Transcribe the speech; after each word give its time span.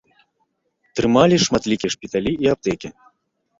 Трымалі 0.99 1.35
шматлікія 1.45 1.93
шпіталі 1.99 2.35
і 2.47 2.53
аптэкі. 2.57 2.87